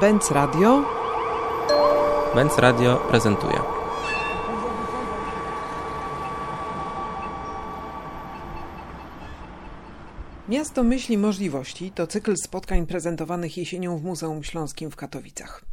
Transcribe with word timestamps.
Benz 0.00 0.30
Radio. 0.30 0.84
Benz 2.34 2.58
Radio 2.58 2.96
prezentuje. 2.96 3.60
Miasto 10.48 10.84
Myśli 10.84 11.18
Możliwości 11.18 11.90
to 11.90 12.06
cykl 12.06 12.34
spotkań 12.36 12.86
prezentowanych 12.86 13.56
jesienią 13.56 13.98
w 13.98 14.04
Muzeum 14.04 14.44
Śląskim 14.44 14.90
w 14.90 14.96
Katowicach. 14.96 15.64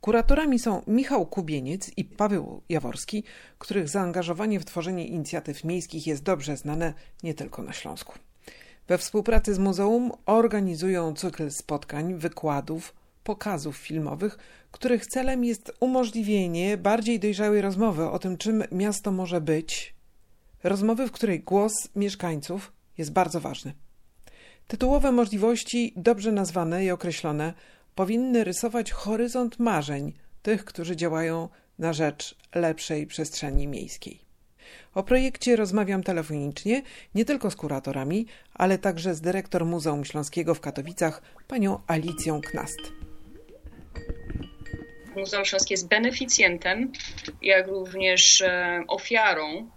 Kuratorami 0.00 0.58
są 0.58 0.82
Michał 0.86 1.26
Kubieniec 1.26 1.90
i 1.96 2.04
Paweł 2.04 2.62
Jaworski, 2.68 3.24
których 3.58 3.88
zaangażowanie 3.88 4.60
w 4.60 4.64
tworzenie 4.64 5.06
inicjatyw 5.06 5.64
miejskich 5.64 6.06
jest 6.06 6.22
dobrze 6.22 6.56
znane 6.56 6.94
nie 7.22 7.34
tylko 7.34 7.62
na 7.62 7.72
Śląsku. 7.72 8.14
We 8.88 8.98
współpracy 8.98 9.54
z 9.54 9.58
muzeum 9.58 10.12
organizują 10.26 11.14
cykl 11.14 11.50
spotkań, 11.50 12.14
wykładów, 12.14 12.94
pokazów 13.24 13.76
filmowych, 13.76 14.38
których 14.70 15.06
celem 15.06 15.44
jest 15.44 15.72
umożliwienie 15.80 16.76
bardziej 16.76 17.20
dojrzałej 17.20 17.60
rozmowy 17.60 18.10
o 18.10 18.18
tym, 18.18 18.36
czym 18.36 18.64
miasto 18.72 19.12
może 19.12 19.40
być. 19.40 19.94
Rozmowy, 20.64 21.06
w 21.06 21.12
której 21.12 21.40
głos 21.40 21.72
mieszkańców 21.96 22.72
jest 22.98 23.12
bardzo 23.12 23.40
ważny. 23.40 23.74
Tytułowe 24.66 25.12
możliwości, 25.12 25.92
dobrze 25.96 26.32
nazwane 26.32 26.84
i 26.84 26.90
określone, 26.90 27.54
powinny 27.94 28.44
rysować 28.44 28.92
horyzont 28.92 29.58
marzeń 29.58 30.12
tych, 30.42 30.64
którzy 30.64 30.96
działają 30.96 31.48
na 31.78 31.92
rzecz 31.92 32.34
lepszej 32.54 33.06
przestrzeni 33.06 33.66
miejskiej. 33.66 34.20
O 34.94 35.02
projekcie 35.02 35.56
rozmawiam 35.56 36.02
telefonicznie 36.02 36.82
nie 37.14 37.24
tylko 37.24 37.50
z 37.50 37.56
kuratorami, 37.56 38.26
ale 38.54 38.78
także 38.78 39.14
z 39.14 39.20
dyrektor 39.20 39.66
Muzeum 39.66 40.04
Śląskiego 40.04 40.54
w 40.54 40.60
Katowicach, 40.60 41.22
panią 41.48 41.78
Alicją 41.86 42.40
Knast. 42.40 43.11
Muzeum 45.16 45.44
Śląskie 45.44 45.74
jest 45.74 45.88
beneficjentem, 45.88 46.92
jak 47.40 47.66
również 47.66 48.40
e, 48.40 48.82
ofiarą 48.88 49.70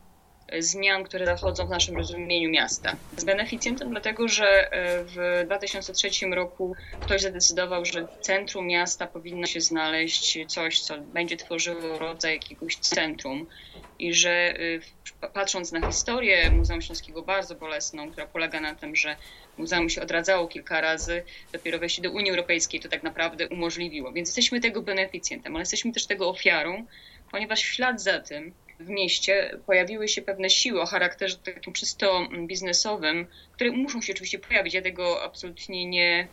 zmian, 0.60 1.04
które 1.04 1.26
zachodzą 1.26 1.68
w 1.68 1.70
naszym 1.70 1.96
rozumieniu 1.96 2.50
miasta. 2.50 2.98
Z 3.18 3.26
beneficjentem 3.26 3.90
dlatego, 3.90 4.28
że 4.28 4.72
e, 4.72 5.04
w 5.04 5.46
2003 5.46 6.10
roku 6.32 6.76
ktoś 7.02 7.22
zadecydował, 7.22 7.86
że 7.86 8.08
w 8.08 8.18
centrum 8.20 8.68
miasta 8.68 9.08
powinno 9.08 9.48
się 9.48 9.62
znaleźć 9.62 10.46
coś, 10.48 10.82
co 10.82 10.98
będzie 10.98 11.38
tworzyło 11.38 12.00
rodzaj 12.00 12.34
jakiegoś 12.34 12.76
centrum 12.76 13.48
i 14.00 14.14
że 14.14 14.54
e, 15.22 15.28
patrząc 15.28 15.72
na 15.72 15.88
historię 15.88 16.52
Muzeum 16.52 16.82
Śląskiego 16.82 17.22
bardzo 17.22 17.56
bolesną, 17.56 18.12
która 18.12 18.28
polega 18.28 18.60
na 18.60 18.76
tym, 18.76 18.96
że 18.96 19.16
muzeum 19.58 19.90
się 19.90 20.02
odradzało 20.02 20.48
kilka 20.48 20.82
razy, 20.82 21.24
dopiero 21.54 21.80
wejście 21.80 22.02
do 22.02 22.12
Unii 22.12 22.30
Europejskiej 22.30 22.80
to 22.80 22.90
tak 22.90 23.04
naprawdę 23.04 23.48
umożliwiło. 23.48 24.12
Więc 24.12 24.30
jesteśmy 24.30 24.62
tego 24.62 24.82
beneficjentem, 24.82 25.56
ale 25.56 25.62
jesteśmy 25.62 25.92
też 25.92 26.06
tego 26.06 26.30
ofiarą, 26.30 26.86
ponieważ 27.32 27.62
w 27.64 27.74
ślad 27.74 28.02
za 28.02 28.20
tym 28.20 28.54
w 28.80 28.90
mieście 28.90 29.58
pojawiły 29.66 30.08
się 30.08 30.22
pewne 30.22 30.50
siły 30.50 30.82
o 30.82 30.86
charakterze 30.86 31.38
takim 31.38 31.74
czysto 31.74 32.28
biznesowym, 32.48 33.28
które 33.52 33.72
muszą 33.72 34.02
się 34.02 34.14
oczywiście 34.14 34.40
pojawić. 34.40 34.74
Ja 34.74 34.82
tego 34.82 35.24
absolutnie 35.24 35.86
nie, 35.86 36.28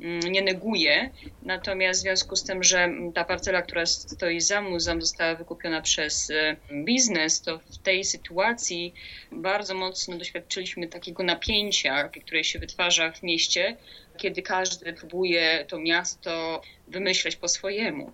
nie 0.00 0.42
neguję. 0.42 1.10
Natomiast 1.42 2.00
w 2.00 2.02
związku 2.02 2.36
z 2.36 2.44
tym, 2.44 2.62
że 2.62 2.88
ta 3.14 3.24
parcela, 3.24 3.62
która 3.62 3.86
stoi 3.86 4.40
za 4.40 4.62
muzeum, 4.62 5.00
została 5.00 5.34
wykupiona 5.34 5.82
przez 5.82 6.30
e, 6.30 6.56
biznes, 6.84 7.42
to 7.42 7.58
w 7.58 7.78
tej 7.78 8.04
sytuacji 8.04 8.94
bardzo 9.32 9.74
mocno 9.74 10.18
doświadczyliśmy 10.18 10.88
takiego 10.88 11.22
napięcia, 11.22 12.08
które 12.08 12.44
się 12.44 12.58
wytwarza 12.58 13.12
w 13.12 13.22
mieście, 13.22 13.76
kiedy 14.16 14.42
każdy 14.42 14.92
próbuje 14.92 15.64
to 15.68 15.78
miasto 15.78 16.62
wymyśleć 16.88 17.36
po 17.36 17.48
swojemu 17.48 18.12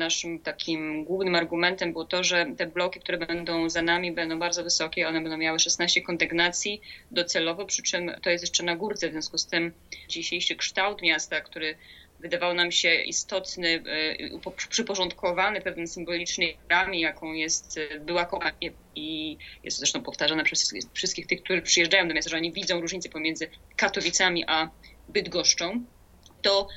naszym 0.00 0.38
takim 0.38 1.04
głównym 1.04 1.34
argumentem 1.34 1.92
było 1.92 2.04
to, 2.04 2.24
że 2.24 2.46
te 2.56 2.66
bloki, 2.66 3.00
które 3.00 3.18
będą 3.18 3.68
za 3.70 3.82
nami, 3.82 4.12
będą 4.12 4.38
bardzo 4.38 4.64
wysokie. 4.64 5.08
One 5.08 5.20
będą 5.20 5.36
miały 5.36 5.58
16 5.58 6.02
kondygnacji 6.02 6.80
docelowo, 7.10 7.66
przy 7.66 7.82
czym 7.82 8.10
to 8.22 8.30
jest 8.30 8.44
jeszcze 8.44 8.62
na 8.62 8.76
górce. 8.76 9.08
W 9.08 9.12
związku 9.12 9.38
z 9.38 9.46
tym 9.46 9.72
dzisiejszy 10.08 10.56
kształt 10.56 11.02
miasta, 11.02 11.40
który 11.40 11.76
wydawał 12.20 12.54
nam 12.54 12.72
się 12.72 12.94
istotny, 12.94 13.82
e, 14.46 14.52
przyporządkowany 14.68 15.60
pewnej 15.60 15.88
symbolicznej 15.88 16.56
ramie, 16.68 17.00
jaką 17.00 17.32
jest 17.32 17.78
e, 17.78 18.00
była 18.00 18.26
Kopanie 18.26 18.72
i 18.94 19.36
jest 19.64 19.78
zresztą 19.78 20.02
powtarzane 20.02 20.44
przez 20.44 20.72
wszystkich 20.92 21.26
tych, 21.26 21.42
którzy 21.42 21.62
przyjeżdżają 21.62 22.08
do 22.08 22.14
miasta, 22.14 22.30
że 22.30 22.36
oni 22.36 22.52
widzą 22.52 22.80
różnicę 22.80 23.08
pomiędzy 23.08 23.50
Katowicami 23.76 24.44
a 24.46 24.70
Bydgoszczą, 25.08 25.84
to 26.42 26.68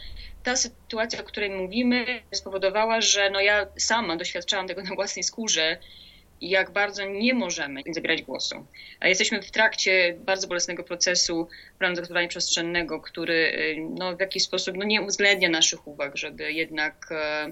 ta 0.44 0.56
sytuacja, 0.56 1.22
o 1.22 1.24
której 1.24 1.50
mówimy, 1.50 2.06
spowodowała, 2.31 3.02
że 3.02 3.30
no 3.30 3.42
ja 3.42 3.68
sama 3.78 4.16
doświadczałam 4.16 4.68
tego 4.68 4.81
na 4.84 4.96
własnej 4.96 5.24
skórze, 5.24 5.78
jak 6.42 6.72
bardzo 6.72 7.06
nie 7.06 7.34
możemy 7.34 7.81
zabrać 7.92 8.22
głosu. 8.22 8.66
Jesteśmy 9.02 9.42
w 9.42 9.52
trakcie 9.52 10.16
bardzo 10.20 10.48
bolesnego 10.48 10.84
procesu 10.84 11.48
planu 11.80 11.96
zagospodarowania 11.96 12.30
przestrzennego, 12.30 13.02
który 13.02 13.76
no, 13.90 14.16
w 14.16 14.20
jakiś 14.20 14.44
sposób 14.44 14.78
no, 14.78 14.86
nie 14.86 15.02
uwzględnia 15.02 15.50
naszych 15.50 15.88
uwag, 15.88 16.18
żeby 16.18 16.54
jednak 16.54 17.08
e, 17.12 17.50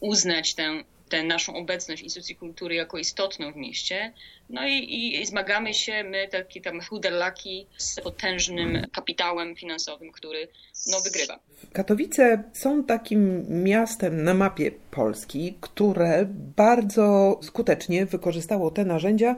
uznać 0.00 0.54
tę 0.54 0.84
tę 1.08 1.22
naszą 1.22 1.54
obecność 1.54 2.02
instytucji 2.02 2.36
kultury 2.36 2.74
jako 2.74 2.98
istotną 2.98 3.52
w 3.52 3.56
mieście. 3.56 4.12
No 4.50 4.68
i, 4.68 5.16
i 5.22 5.26
zmagamy 5.26 5.74
się 5.74 6.04
my, 6.04 6.28
takie 6.28 6.60
tam 6.60 6.80
chuderlaki, 6.80 7.66
z 7.76 8.00
potężnym 8.00 8.86
kapitałem 8.92 9.56
finansowym, 9.56 10.12
który 10.12 10.48
no, 10.86 11.00
wygrywa. 11.00 11.38
Katowice 11.72 12.42
są 12.52 12.84
takim 12.84 13.44
miastem 13.64 14.24
na 14.24 14.34
mapie 14.34 14.70
Polski, 14.90 15.54
które 15.60 16.26
bardzo 16.56 17.40
skutecznie 17.42 18.06
wykorzystało 18.06 18.70
te 18.70 18.84
narzędzia, 18.84 19.36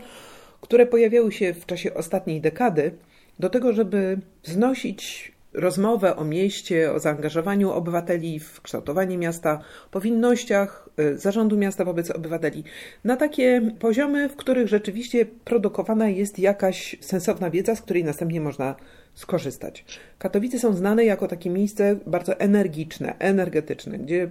które 0.60 0.86
pojawiały 0.86 1.32
się 1.32 1.54
w 1.54 1.66
czasie 1.66 1.94
ostatniej 1.94 2.40
dekady, 2.40 2.92
do 3.38 3.50
tego, 3.50 3.72
żeby 3.72 4.18
znosić 4.42 5.32
rozmowę 5.58 6.16
o 6.16 6.24
mieście, 6.24 6.92
o 6.92 6.98
zaangażowaniu 6.98 7.70
obywateli 7.70 8.41
w 8.41 8.60
kształtowanie 8.62 9.19
miasta, 9.19 9.60
powinnościach 9.91 10.88
y, 11.00 11.19
zarządu 11.19 11.56
miasta 11.56 11.84
wobec 11.84 12.10
obywateli, 12.10 12.64
na 13.04 13.16
takie 13.16 13.70
poziomy, 13.78 14.28
w 14.28 14.36
których 14.36 14.68
rzeczywiście 14.68 15.26
produkowana 15.44 16.08
jest 16.08 16.38
jakaś 16.38 16.97
sensowna 17.00 17.50
wiedza, 17.50 17.74
z 17.74 17.82
której 17.82 18.04
następnie 18.04 18.41
można 18.41 18.74
skorzystać. 19.14 19.84
Katowice 20.18 20.58
są 20.58 20.74
znane 20.74 21.04
jako 21.04 21.28
takie 21.28 21.50
miejsce 21.50 21.97
bardzo 22.06 22.41
energiczne, 22.41 23.18
energetyczne, 23.18 23.98
gdzie 23.98 24.30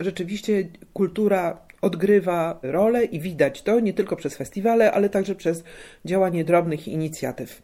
rzeczywiście 0.00 0.68
kultura 0.92 1.58
odgrywa 1.80 2.58
rolę 2.62 3.04
i 3.04 3.20
widać 3.20 3.62
to 3.62 3.80
nie 3.80 3.94
tylko 3.94 4.16
przez 4.16 4.36
festiwale, 4.36 4.92
ale 4.92 5.08
także 5.08 5.34
przez 5.34 5.64
działanie 6.04 6.44
drobnych 6.44 6.88
inicjatyw. 6.88 7.62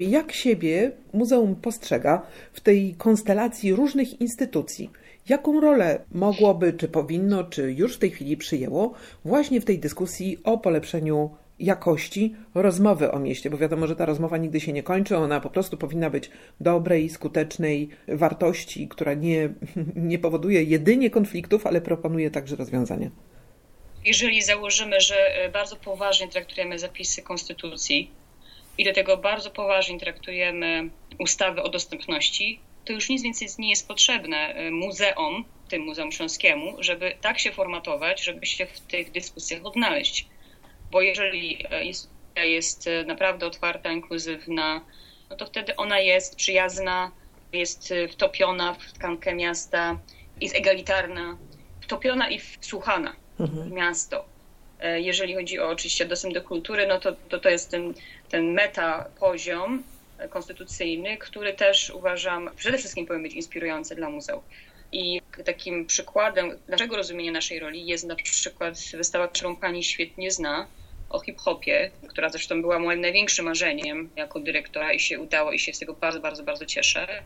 Jak 0.00 0.32
siebie 0.32 0.92
muzeum 1.12 1.56
postrzega 1.56 2.22
w 2.52 2.60
tej 2.60 2.94
konstelacji 2.94 3.74
różnych 3.74 4.20
instytucji? 4.20 4.90
Jaką 5.28 5.60
rolę 5.60 6.04
mogłoby, 6.12 6.72
czy 6.72 6.88
powinno, 6.88 7.44
czy 7.44 7.72
już 7.72 7.96
w 7.96 7.98
tej 7.98 8.10
chwili 8.10 8.36
przyjęło 8.36 8.94
właśnie 9.24 9.60
w 9.60 9.64
tej 9.64 9.78
dyskusji 9.78 10.38
o 10.44 10.58
polepszeniu 10.58 11.30
jakości 11.58 12.34
rozmowy 12.54 13.12
o 13.12 13.18
mieście, 13.18 13.50
bo 13.50 13.58
wiadomo, 13.58 13.86
że 13.86 13.96
ta 13.96 14.06
rozmowa 14.06 14.36
nigdy 14.36 14.60
się 14.60 14.72
nie 14.72 14.82
kończy, 14.82 15.16
ona 15.16 15.40
po 15.40 15.50
prostu 15.50 15.76
powinna 15.76 16.10
być 16.10 16.30
dobrej, 16.60 17.08
skutecznej 17.08 17.88
wartości, 18.08 18.88
która 18.88 19.14
nie, 19.14 19.48
nie 20.10 20.18
powoduje 20.18 20.62
jedynie 20.62 21.10
konfliktów, 21.10 21.66
ale 21.66 21.80
proponuje 21.80 22.30
także 22.30 22.56
rozwiązania. 22.56 23.10
Jeżeli 24.04 24.42
założymy, 24.42 25.00
że 25.00 25.14
bardzo 25.52 25.76
poważnie 25.76 26.28
traktujemy 26.28 26.78
zapisy 26.78 27.22
konstytucji, 27.22 28.10
i 28.78 28.84
do 28.84 28.92
tego 28.92 29.16
bardzo 29.16 29.50
poważnie 29.50 30.00
traktujemy 30.00 30.90
ustawy 31.18 31.62
o 31.62 31.68
dostępności, 31.68 32.60
to 32.84 32.92
już 32.92 33.08
nic 33.08 33.22
więcej 33.22 33.48
nie 33.58 33.70
jest 33.70 33.88
potrzebne 33.88 34.66
y, 34.66 34.70
muzeum, 34.70 35.44
tym 35.68 35.82
Muzeum 35.82 36.12
Śląskiemu, 36.12 36.76
żeby 36.78 37.12
tak 37.20 37.38
się 37.38 37.52
formatować, 37.52 38.24
żeby 38.24 38.46
się 38.46 38.66
w 38.66 38.80
tych 38.80 39.10
dyskusjach 39.10 39.66
odnaleźć. 39.66 40.26
Bo 40.90 41.02
jeżeli 41.02 41.66
jest, 41.80 42.10
jest 42.36 42.88
naprawdę 43.06 43.46
otwarta, 43.46 43.92
inkluzywna, 43.92 44.80
no 45.30 45.36
to 45.36 45.46
wtedy 45.46 45.76
ona 45.76 45.98
jest 45.98 46.36
przyjazna, 46.36 47.10
jest 47.52 47.94
wtopiona 48.12 48.74
w 48.74 48.92
tkankę 48.92 49.34
miasta, 49.34 49.98
jest 50.40 50.54
egalitarna, 50.54 51.38
wtopiona 51.80 52.30
i 52.30 52.38
wsłuchana 52.38 53.16
mhm. 53.40 53.68
w 53.68 53.72
miasto. 53.72 54.24
E, 54.80 55.00
jeżeli 55.00 55.34
chodzi 55.34 55.60
o 55.60 55.68
oczywiście 55.68 56.06
dostęp 56.06 56.34
do 56.34 56.42
kultury, 56.42 56.86
no 56.86 57.00
to 57.00 57.12
to, 57.28 57.38
to 57.38 57.48
jest 57.48 57.70
ten, 57.70 57.94
ten 58.30 58.52
meta 58.52 59.10
poziom 59.20 59.82
konstytucyjny, 60.30 61.16
który 61.16 61.52
też 61.52 61.90
uważam 61.90 62.50
przede 62.56 62.78
wszystkim 62.78 63.06
powinien 63.06 63.22
być 63.22 63.34
inspirujący 63.34 63.94
dla 63.94 64.10
muzeów. 64.10 64.44
I 64.92 65.20
takim 65.44 65.86
przykładem 65.86 66.58
naszego 66.68 66.96
rozumienia 66.96 67.32
naszej 67.32 67.58
roli 67.58 67.86
jest 67.86 68.04
na 68.04 68.16
przykład 68.16 68.74
wystawa, 68.94 69.28
którą 69.28 69.56
pani 69.56 69.84
świetnie 69.84 70.30
zna, 70.30 70.66
o 71.10 71.20
hip-hopie, 71.20 71.90
która 72.08 72.28
zresztą 72.28 72.60
była 72.60 72.78
moim 72.78 73.00
największym 73.00 73.44
marzeniem 73.44 74.10
jako 74.16 74.40
dyrektora 74.40 74.92
i 74.92 75.00
się 75.00 75.20
udało 75.20 75.52
i 75.52 75.58
się 75.58 75.72
z 75.72 75.78
tego 75.78 75.94
bardzo, 75.94 76.20
bardzo, 76.20 76.42
bardzo 76.42 76.66
cieszę 76.66 77.22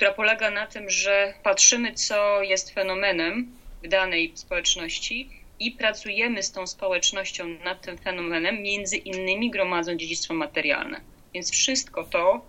która 0.00 0.12
polega 0.12 0.50
na 0.50 0.66
tym, 0.66 0.90
że 0.90 1.34
patrzymy, 1.42 1.94
co 1.94 2.42
jest 2.42 2.74
fenomenem 2.74 3.56
w 3.84 3.88
danej 3.88 4.32
społeczności 4.34 5.39
i 5.60 5.70
pracujemy 5.70 6.42
z 6.42 6.52
tą 6.52 6.66
społecznością 6.66 7.48
nad 7.48 7.82
tym 7.82 7.98
fenomenem, 7.98 8.62
między 8.62 8.96
innymi 8.96 9.50
gromadząc 9.50 10.00
dziedzictwo 10.00 10.34
materialne. 10.34 11.00
Więc 11.34 11.52
wszystko 11.52 12.04
to 12.04 12.40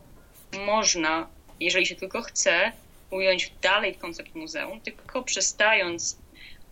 można, 0.65 1.27
jeżeli 1.59 1.85
się 1.85 1.95
tylko 1.95 2.21
chce, 2.21 2.71
ująć 3.09 3.51
dalej 3.61 3.93
w 3.93 3.97
koncept 3.97 4.35
muzeum, 4.35 4.81
tylko 4.81 5.23
przestając 5.23 6.17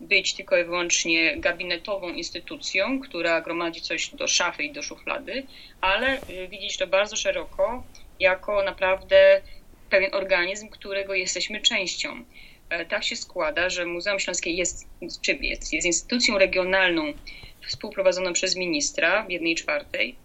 być 0.02 0.34
tylko 0.34 0.58
i 0.58 0.64
wyłącznie 0.64 1.38
gabinetową 1.38 2.10
instytucją, 2.10 3.00
która 3.00 3.42
gromadzi 3.42 3.82
coś 3.82 4.10
do 4.10 4.28
szafy 4.28 4.64
i 4.64 4.72
do 4.72 4.84
szuflady, 4.84 5.44
ale 5.82 6.22
y, 6.30 6.48
widzieć 6.48 6.78
to 6.78 6.88
bardzo 6.88 7.16
szeroko 7.16 7.84
jako 8.20 8.64
naprawdę 8.64 9.42
pewien 9.90 10.14
organizm, 10.16 10.70
którego 10.70 11.14
jesteśmy 11.14 11.62
częścią. 11.62 12.26
E, 12.70 12.86
tak 12.86 13.04
się 13.04 13.16
składa, 13.16 13.70
że 13.70 13.86
Muzeum 13.86 14.20
Śląskie 14.20 14.52
jest, 14.52 14.88
jest, 15.42 15.74
jest 15.74 15.86
instytucją 15.86 16.38
regionalną 16.38 17.14
współprowadzoną 17.68 18.34
przez 18.34 18.56
ministra 18.56 19.24
w 19.24 19.32
jednej 19.32 19.56
czwartej, 19.56 20.16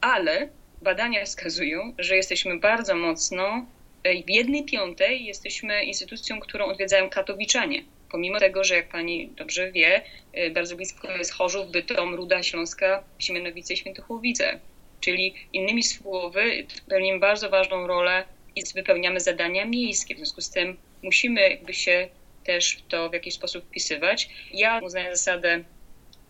ale 0.00 0.48
badania 0.82 1.24
wskazują, 1.24 1.94
że 1.98 2.16
jesteśmy 2.16 2.58
bardzo 2.58 2.94
mocno, 2.94 3.66
e, 4.02 4.22
w 4.22 4.30
jednej 4.30 4.64
piątej 4.64 5.24
jesteśmy 5.24 5.84
instytucją, 5.84 6.40
którą 6.40 6.64
odwiedzają 6.66 7.10
katowiczanie. 7.10 7.84
Pomimo 8.10 8.38
tego, 8.38 8.64
że 8.64 8.74
jak 8.74 8.88
pani 8.88 9.28
dobrze 9.28 9.72
wie, 9.72 10.02
e, 10.32 10.50
bardzo 10.50 10.76
blisko 10.76 11.16
jest 11.16 11.32
Chorzów, 11.32 11.70
Bytom, 11.70 12.14
Ruda 12.14 12.42
Śląska, 12.42 13.04
Siemianowice 13.18 13.74
i 13.74 13.76
Świętochłowice. 13.76 14.60
Czyli 15.00 15.34
innymi 15.52 15.82
słowy, 15.82 16.66
pełnimy 16.88 17.18
bardzo 17.18 17.50
ważną 17.50 17.86
rolę 17.86 18.24
i 18.56 18.62
wypełniamy 18.74 19.20
zadania 19.20 19.64
miejskie. 19.64 20.14
W 20.14 20.18
związku 20.18 20.40
z 20.40 20.50
tym 20.50 20.76
musimy 21.02 21.40
jakby 21.40 21.74
się 21.74 22.08
też 22.44 22.76
w 22.76 22.88
to 22.88 23.10
w 23.10 23.12
jakiś 23.12 23.34
sposób 23.34 23.64
wpisywać. 23.64 24.28
Ja 24.52 24.80
uznaję 24.82 25.16
zasadę 25.16 25.64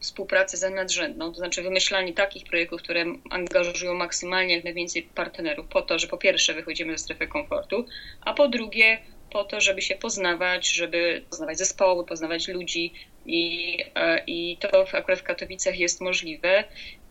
współpracy 0.00 0.56
za 0.56 0.70
nadrzędną, 0.70 1.32
to 1.32 1.38
znaczy 1.38 1.62
wymyślanie 1.62 2.12
takich 2.12 2.44
projektów, 2.44 2.82
które 2.82 3.04
angażują 3.30 3.94
maksymalnie 3.94 4.54
jak 4.54 4.64
najwięcej 4.64 5.02
partnerów 5.02 5.66
po 5.66 5.82
to, 5.82 5.98
że 5.98 6.06
po 6.06 6.18
pierwsze 6.18 6.54
wychodzimy 6.54 6.92
ze 6.92 7.04
strefy 7.04 7.26
komfortu, 7.26 7.86
a 8.20 8.34
po 8.34 8.48
drugie 8.48 8.98
po 9.30 9.44
to, 9.44 9.60
żeby 9.60 9.82
się 9.82 9.94
poznawać, 9.94 10.72
żeby 10.72 11.24
poznawać 11.30 11.58
zespoły, 11.58 12.06
poznawać 12.06 12.48
ludzi 12.48 12.92
i, 13.26 13.76
e, 13.94 14.24
i 14.26 14.56
to 14.60 14.86
akurat 14.92 15.18
w 15.18 15.22
Katowicach 15.22 15.78
jest 15.78 16.00
możliwe. 16.00 16.64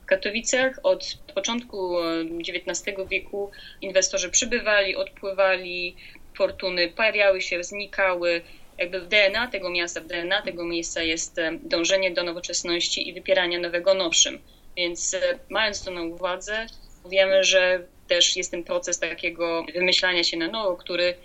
Katowicach 0.09 0.79
od 0.83 1.17
początku 1.35 1.95
XIX 2.39 2.97
wieku 3.09 3.51
inwestorzy 3.81 4.29
przybywali, 4.29 4.95
odpływali, 4.95 5.95
fortuny 6.37 6.87
pojawiały 6.87 7.41
się, 7.41 7.63
znikały. 7.63 8.41
Jakby 8.77 8.99
w 9.01 9.07
DNA 9.07 9.47
tego 9.47 9.69
miasta, 9.69 10.01
w 10.01 10.07
DNA 10.07 10.41
tego 10.41 10.65
miejsca 10.65 11.03
jest 11.03 11.37
dążenie 11.63 12.11
do 12.11 12.23
nowoczesności 12.23 13.09
i 13.09 13.13
wypierania 13.13 13.59
nowego 13.59 13.93
nowszym. 13.93 14.39
Więc 14.77 15.13
e, 15.13 15.39
mając 15.49 15.83
to 15.83 15.91
na 15.91 16.01
uwadze, 16.01 16.65
wiemy, 17.09 17.43
że 17.43 17.83
też 18.07 18.35
jest 18.35 18.51
ten 18.51 18.63
proces 18.63 18.99
takiego 18.99 19.65
wymyślania 19.73 20.23
się 20.23 20.37
na 20.37 20.47
nowo, 20.47 20.75
który 20.75 21.15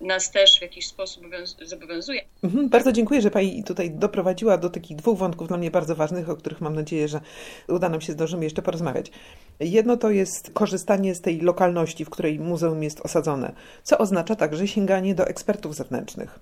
nas 0.00 0.30
też 0.30 0.58
w 0.58 0.62
jakiś 0.62 0.86
sposób 0.86 1.24
zobowiązuje. 1.62 2.24
Mhm, 2.44 2.68
bardzo 2.68 2.92
dziękuję, 2.92 3.20
że 3.20 3.30
Pani 3.30 3.64
tutaj 3.64 3.90
doprowadziła 3.90 4.58
do 4.58 4.70
takich 4.70 4.96
dwóch 4.96 5.18
wątków 5.18 5.48
dla 5.48 5.56
mnie 5.56 5.70
bardzo 5.70 5.96
ważnych, 5.96 6.30
o 6.30 6.36
których 6.36 6.60
mam 6.60 6.74
nadzieję, 6.74 7.08
że 7.08 7.20
uda 7.68 7.88
nam 7.88 8.00
się 8.00 8.12
zdążymy 8.12 8.44
jeszcze 8.44 8.62
porozmawiać. 8.62 9.10
Jedno 9.60 9.96
to 9.96 10.10
jest 10.10 10.50
korzystanie 10.50 11.14
z 11.14 11.20
tej 11.20 11.40
lokalności, 11.40 12.04
w 12.04 12.10
której 12.10 12.40
muzeum 12.40 12.82
jest 12.82 13.00
osadzone, 13.00 13.52
co 13.82 13.98
oznacza 13.98 14.36
także 14.36 14.68
sięganie 14.68 15.14
do 15.14 15.26
ekspertów 15.26 15.74
zewnętrznych. 15.74 16.38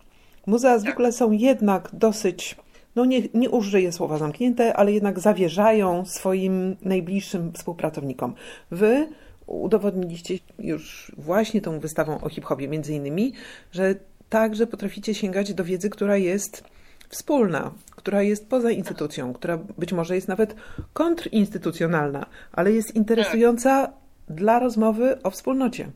Muzea 0.47 0.73
tak. 0.73 0.81
zwykle 0.81 1.13
są 1.13 1.33
jednak 1.33 1.89
dosyć 1.93 2.57
no 2.97 3.05
nie, 3.05 3.23
nie 3.35 3.51
użyję 3.51 3.93
słowa 3.93 4.19
zamknięte, 4.19 4.77
ale 4.77 4.93
jednak 4.93 5.21
zawierzają 5.21 6.05
swoim 6.05 6.77
najbliższym 6.83 7.53
współpracownikom. 7.53 8.35
Wy 8.71 9.09
udowodniliście 9.51 10.39
już 10.59 11.13
właśnie 11.19 11.61
tą 11.61 11.81
wystawą 11.81 12.21
o 12.21 12.29
hip-hopie 12.29 12.69
między 12.69 12.95
innymi, 12.95 13.33
że 13.73 13.95
także 14.29 14.67
potraficie 14.67 15.15
sięgać 15.15 15.55
do 15.55 15.65
wiedzy, 15.65 15.91
która 15.91 16.17
jest 16.17 16.65
wspólna, 17.09 17.73
która 17.91 18.23
jest 18.23 18.49
poza 18.49 18.71
instytucją, 18.71 19.35
która 19.35 19.57
być 19.57 19.93
może 19.93 20.15
jest 20.15 20.29
nawet 20.29 20.55
kontrinstytucjonalna, 20.93 22.27
ale 22.53 22.73
jest 22.73 22.95
interesująca 22.95 23.87
tak. 23.87 24.37
dla 24.37 24.59
rozmowy 24.59 25.23
o 25.23 25.31
wspólnocie. 25.31 25.91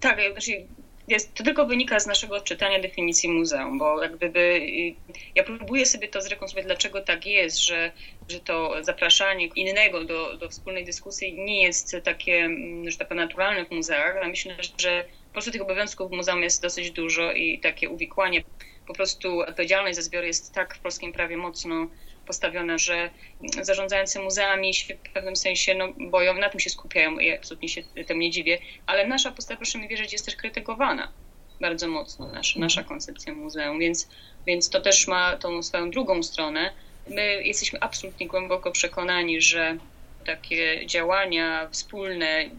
Tak, 0.00 0.18
znaczy 0.32 0.52
jest, 1.08 1.34
to 1.34 1.44
tylko 1.44 1.66
wynika 1.66 2.00
z 2.00 2.06
naszego 2.06 2.36
odczytania 2.36 2.80
definicji 2.80 3.28
muzeum, 3.28 3.78
bo 3.78 4.02
jak 4.02 4.16
gdyby 4.16 4.40
y, 4.40 4.96
ja 5.34 5.42
próbuję 5.44 5.86
sobie 5.86 6.08
to 6.08 6.22
zrekonstruować, 6.22 6.66
dlaczego 6.66 7.00
tak 7.00 7.26
jest, 7.26 7.64
że, 7.64 7.92
że 8.28 8.40
to 8.40 8.74
zapraszanie 8.84 9.46
innego 9.46 10.04
do, 10.04 10.36
do 10.36 10.48
wspólnej 10.48 10.84
dyskusji 10.84 11.34
nie 11.34 11.62
jest 11.62 11.96
takie, 12.04 12.36
mm, 12.36 12.90
że 12.90 12.96
tak 12.96 13.10
naturalne 13.10 13.66
w 13.66 13.70
muzeach, 13.70 14.16
ale 14.16 14.28
myślę, 14.28 14.56
że 14.80 15.04
po 15.26 15.32
prostu 15.32 15.50
tych 15.50 15.62
obowiązków 15.62 16.10
w 16.10 16.14
muzeum 16.14 16.42
jest 16.42 16.62
dosyć 16.62 16.90
dużo 16.90 17.32
i 17.32 17.60
takie 17.60 17.88
uwikłanie, 17.88 18.42
po 18.86 18.94
prostu 18.94 19.40
odpowiedzialność 19.40 19.96
za 19.96 20.02
zbiory 20.02 20.26
jest 20.26 20.54
tak 20.54 20.74
w 20.74 20.80
polskim 20.80 21.12
prawie 21.12 21.36
mocno 21.36 21.90
postawiona, 22.30 22.78
że 22.78 23.10
zarządzający 23.62 24.18
muzeami 24.18 24.74
się 24.74 24.94
w 24.94 25.12
pewnym 25.12 25.36
sensie 25.36 25.74
no, 25.74 25.88
boją, 26.10 26.34
na 26.34 26.48
tym 26.48 26.60
się 26.60 26.70
skupiają 26.70 27.18
i 27.18 27.32
absolutnie 27.32 27.68
się 27.68 27.82
temu 28.06 28.20
nie 28.20 28.30
dziwię, 28.30 28.58
ale 28.86 29.06
nasza 29.06 29.32
postawa, 29.32 29.56
proszę 29.56 29.78
mi 29.78 29.88
wierzyć, 29.88 30.12
jest 30.12 30.24
też 30.24 30.36
krytykowana 30.36 31.12
bardzo 31.60 31.88
mocno, 31.88 32.28
nasza, 32.28 32.60
nasza 32.60 32.82
koncepcja 32.84 33.34
muzeum, 33.34 33.78
więc, 33.78 34.08
więc 34.46 34.70
to 34.70 34.80
też 34.80 35.06
ma 35.06 35.36
tą 35.36 35.62
swoją 35.62 35.90
drugą 35.90 36.22
stronę. 36.22 36.72
My 37.08 37.42
jesteśmy 37.44 37.80
absolutnie 37.80 38.28
głęboko 38.28 38.70
przekonani, 38.72 39.40
że 39.40 39.76
takie 40.26 40.86
działania 40.86 41.68
wspólne 41.72 42.50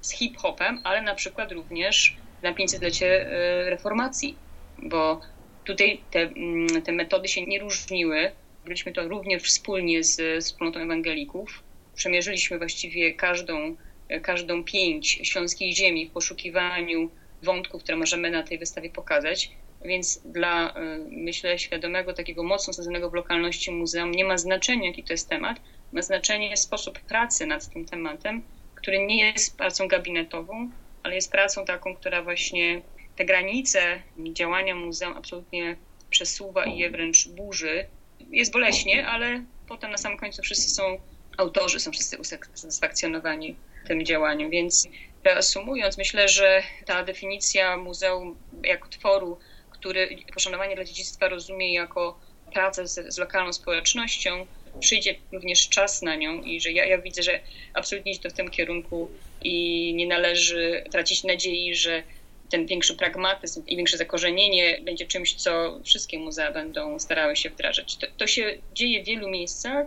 z 0.00 0.12
hip-hopem, 0.12 0.80
ale 0.84 1.02
na 1.02 1.14
przykład 1.14 1.52
również 1.52 2.16
na 2.42 2.52
500-lecie 2.52 3.06
e, 3.06 3.70
reformacji, 3.70 4.36
bo 4.82 5.20
tutaj 5.64 6.00
te, 6.10 6.20
mm, 6.20 6.82
te 6.82 6.92
metody 6.92 7.28
się 7.28 7.46
nie 7.46 7.58
różniły 7.58 8.32
Robiliśmy 8.68 8.92
to 8.92 9.08
również 9.08 9.42
wspólnie 9.42 10.04
z 10.04 10.44
wspólnotą 10.44 10.80
ewangelików. 10.80 11.62
Przemierzyliśmy 11.94 12.58
właściwie 12.58 13.14
każdą, 13.14 13.76
każdą 14.22 14.64
pięć 14.64 15.20
śląskiej 15.22 15.72
ziemi 15.72 16.06
w 16.06 16.12
poszukiwaniu 16.12 17.10
wątków, 17.42 17.82
które 17.82 17.98
możemy 17.98 18.30
na 18.30 18.42
tej 18.42 18.58
wystawie 18.58 18.90
pokazać. 18.90 19.50
Więc 19.84 20.20
dla, 20.24 20.74
e, 20.74 20.98
myślę, 21.10 21.58
świadomego, 21.58 22.12
takiego 22.12 22.42
mocno 22.42 22.72
sadzonego 22.72 23.10
w 23.10 23.14
lokalności 23.14 23.70
muzeum 23.70 24.10
nie 24.10 24.24
ma 24.24 24.38
znaczenia, 24.38 24.86
jaki 24.86 25.04
to 25.04 25.12
jest 25.12 25.28
temat. 25.28 25.60
Ma 25.92 26.02
znaczenie 26.02 26.56
sposób 26.56 27.00
pracy 27.00 27.46
nad 27.46 27.72
tym 27.72 27.84
tematem, 27.84 28.42
który 28.74 29.06
nie 29.06 29.26
jest 29.26 29.56
pracą 29.56 29.88
gabinetową, 29.88 30.70
ale 31.02 31.14
jest 31.14 31.32
pracą 31.32 31.64
taką, 31.64 31.96
która 31.96 32.22
właśnie 32.22 32.82
te 33.16 33.24
granice 33.24 34.02
działania 34.32 34.74
muzeum 34.74 35.16
absolutnie 35.16 35.76
przesuwa 36.10 36.64
i 36.64 36.78
je 36.78 36.90
wręcz 36.90 37.28
burzy 37.28 37.86
jest 38.30 38.52
boleśnie, 38.52 39.06
ale 39.06 39.44
potem 39.68 39.90
na 39.90 39.96
samym 39.96 40.18
końcu 40.18 40.42
wszyscy 40.42 40.70
są 40.70 40.98
autorzy, 41.36 41.80
są 41.80 41.92
wszyscy 41.92 42.18
usatysfakcjonowani 42.18 43.56
tym 43.88 44.04
działaniem. 44.04 44.50
Więc 44.50 44.88
reasumując, 45.24 45.98
myślę, 45.98 46.28
że 46.28 46.62
ta 46.86 47.04
definicja 47.04 47.76
muzeum 47.76 48.36
jako 48.64 48.88
tworu, 48.88 49.38
który 49.70 50.08
poszanowanie 50.34 50.74
dla 50.74 50.84
dziedzictwa 50.84 51.28
rozumie 51.28 51.74
jako 51.74 52.20
pracę 52.52 52.88
z, 52.88 53.14
z 53.14 53.18
lokalną 53.18 53.52
społecznością, 53.52 54.46
przyjdzie 54.80 55.14
również 55.32 55.68
czas 55.68 56.02
na 56.02 56.16
nią 56.16 56.42
i 56.42 56.60
że 56.60 56.72
ja, 56.72 56.84
ja 56.84 56.98
widzę, 56.98 57.22
że 57.22 57.40
absolutnie 57.74 58.12
idzie 58.12 58.22
to 58.22 58.30
w 58.30 58.32
tym 58.32 58.50
kierunku 58.50 59.10
i 59.42 59.94
nie 59.94 60.06
należy 60.06 60.84
tracić 60.90 61.24
nadziei, 61.24 61.74
że 61.74 62.02
ten 62.50 62.66
większy 62.66 62.96
pragmatyzm 62.96 63.66
i 63.66 63.76
większe 63.76 63.96
zakorzenienie 63.96 64.80
będzie 64.82 65.06
czymś, 65.06 65.34
co 65.34 65.80
wszystkie 65.84 66.18
muzea 66.18 66.52
będą 66.52 66.98
starały 66.98 67.36
się 67.36 67.50
wdrażać. 67.50 67.96
To, 67.96 68.06
to 68.16 68.26
się 68.26 68.58
dzieje 68.74 69.02
w 69.02 69.06
wielu 69.06 69.28
miejscach, 69.28 69.86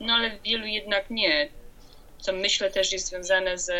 no 0.00 0.12
ale 0.14 0.30
w 0.30 0.42
wielu 0.42 0.66
jednak 0.66 1.10
nie. 1.10 1.48
Co 2.20 2.32
myślę 2.32 2.70
też 2.70 2.92
jest 2.92 3.06
związane 3.06 3.58
z 3.58 3.70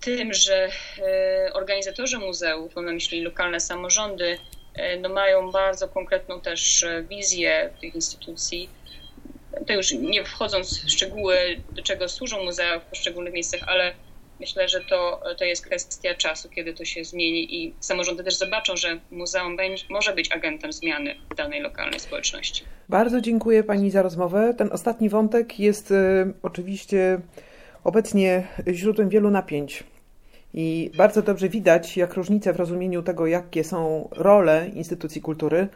tym, 0.00 0.34
że 0.34 0.68
e, 0.98 1.52
organizatorzy 1.52 2.18
muzeów, 2.18 2.76
mam 2.76 2.84
na 2.84 2.92
myśli 2.92 3.22
lokalne 3.22 3.60
samorządy, 3.60 4.38
e, 4.74 4.96
no 4.96 5.08
mają 5.08 5.50
bardzo 5.50 5.88
konkretną 5.88 6.40
też 6.40 6.82
e, 6.82 7.02
wizję 7.02 7.70
tych 7.80 7.94
instytucji. 7.94 8.68
To 9.66 9.72
już 9.72 9.92
nie 9.92 10.24
wchodząc 10.24 10.84
w 10.84 10.90
szczegóły, 10.90 11.60
do 11.72 11.82
czego 11.82 12.08
służą 12.08 12.44
muzea 12.44 12.78
w 12.78 12.84
poszczególnych 12.84 13.34
miejscach, 13.34 13.60
ale 13.66 13.94
Myślę, 14.40 14.68
że 14.68 14.80
to, 14.80 15.20
to 15.38 15.44
jest 15.44 15.66
kwestia 15.66 16.14
czasu, 16.14 16.48
kiedy 16.48 16.74
to 16.74 16.84
się 16.84 17.04
zmieni 17.04 17.56
i 17.56 17.74
samorządy 17.80 18.24
też 18.24 18.36
zobaczą, 18.36 18.76
że 18.76 19.00
muzeum 19.10 19.56
będzie, 19.56 19.84
może 19.90 20.14
być 20.14 20.32
agentem 20.32 20.72
zmiany 20.72 21.14
danej 21.36 21.60
lokalnej 21.60 22.00
społeczności. 22.00 22.64
Bardzo 22.88 23.20
dziękuję 23.20 23.64
Pani 23.64 23.90
za 23.90 24.02
rozmowę. 24.02 24.54
Ten 24.58 24.72
ostatni 24.72 25.08
wątek 25.08 25.60
jest 25.60 25.90
y, 25.90 25.94
oczywiście 26.42 27.18
obecnie 27.84 28.46
źródłem 28.72 29.08
wielu 29.08 29.30
napięć. 29.30 29.84
I 30.54 30.90
bardzo 30.96 31.22
dobrze 31.22 31.48
widać, 31.48 31.96
jak 31.96 32.14
różnice 32.14 32.52
w 32.52 32.56
rozumieniu 32.56 33.02
tego, 33.02 33.26
jakie 33.26 33.64
są 33.64 34.08
role 34.12 34.70
instytucji 34.74 35.20
kultury, 35.20 35.68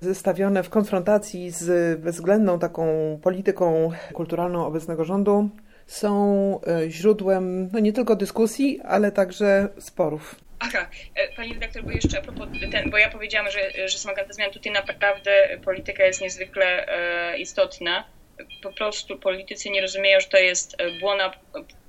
zestawione 0.00 0.62
w 0.62 0.70
konfrontacji 0.70 1.50
z 1.50 2.00
bezwzględną 2.00 2.58
taką 2.58 2.86
polityką 3.22 3.90
kulturalną 4.12 4.66
obecnego 4.66 5.04
rządu, 5.04 5.48
są 5.88 6.60
e, 6.66 6.90
źródłem 6.90 7.70
no 7.72 7.78
nie 7.78 7.92
tylko 7.92 8.16
dyskusji, 8.16 8.80
ale 8.84 9.12
także 9.12 9.68
sporów. 9.78 10.34
Aha, 10.58 10.90
e, 11.14 11.36
pani 11.36 11.54
redaktor, 11.54 11.84
bo 11.84 11.90
jeszcze 11.90 12.18
a 12.18 12.22
propos 12.22 12.48
ten, 12.72 12.90
bo 12.90 12.98
ja 12.98 13.10
powiedziałam, 13.10 13.50
że, 13.50 13.88
że 13.88 13.98
smaga 13.98 14.24
zmian 14.30 14.50
tutaj 14.50 14.72
naprawdę 14.72 15.58
polityka 15.64 16.04
jest 16.04 16.20
niezwykle 16.20 16.88
e, 16.88 17.38
istotna. 17.38 18.04
Po 18.62 18.72
prostu 18.72 19.18
politycy 19.18 19.70
nie 19.70 19.80
rozumieją, 19.80 20.20
że 20.20 20.28
to 20.28 20.36
jest 20.36 20.76
błona 21.00 21.32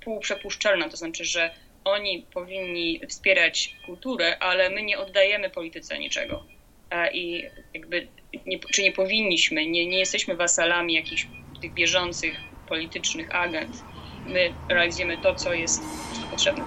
półprzepuszczalna, 0.03 0.89
to 0.89 0.97
znaczy, 0.97 1.25
że 1.25 1.49
oni 1.83 2.25
powinni 2.33 3.01
wspierać 3.09 3.75
kulturę, 3.85 4.39
ale 4.39 4.69
my 4.69 4.83
nie 4.83 4.99
oddajemy 4.99 5.49
polityce 5.49 5.99
niczego. 5.99 6.43
I 7.13 7.43
jakby, 7.73 8.07
nie, 8.45 8.59
czy 8.59 8.83
nie 8.83 8.91
powinniśmy, 8.91 9.65
nie, 9.65 9.87
nie 9.87 9.99
jesteśmy 9.99 10.35
wasalami 10.35 10.93
jakichś 10.93 11.27
tych 11.61 11.73
bieżących 11.73 12.35
politycznych 12.69 13.35
agent. 13.35 13.83
My 14.33 14.53
realizujemy 14.69 15.17
to, 15.17 15.35
co 15.35 15.53
jest 15.53 15.83
potrzebne. 16.31 16.63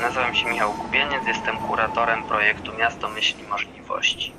Nazywam 0.00 0.34
się 0.34 0.48
Michał 0.48 0.72
Kubieniec, 0.72 1.26
jestem 1.26 1.56
kuratorem 1.56 2.22
projektu 2.22 2.72
Miasto 2.78 3.08
Myśli 3.08 3.42
Możliwości. 3.42 4.32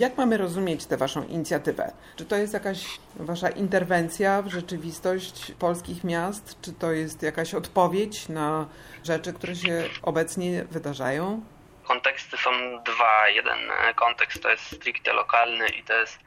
Jak 0.00 0.16
mamy 0.16 0.36
rozumieć 0.36 0.86
tę 0.86 0.96
Waszą 0.96 1.24
inicjatywę? 1.24 1.92
Czy 2.16 2.24
to 2.24 2.36
jest 2.36 2.52
jakaś 2.52 2.86
Wasza 3.16 3.48
interwencja 3.48 4.42
w 4.42 4.48
rzeczywistość 4.48 5.52
polskich 5.58 6.04
miast? 6.04 6.56
Czy 6.62 6.72
to 6.72 6.92
jest 6.92 7.22
jakaś 7.22 7.54
odpowiedź 7.54 8.28
na 8.28 8.66
rzeczy, 9.04 9.32
które 9.32 9.56
się 9.56 9.84
obecnie 10.02 10.64
wydarzają? 10.64 11.40
Konteksty 11.84 12.36
są 12.36 12.50
dwa. 12.82 13.28
Jeden 13.28 13.72
kontekst 13.96 14.42
to 14.42 14.50
jest 14.50 14.76
stricte 14.76 15.12
lokalny 15.12 15.68
i 15.68 15.82
to 15.82 15.94
jest 15.94 16.18